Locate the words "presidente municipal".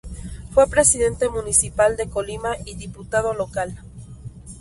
0.65-1.95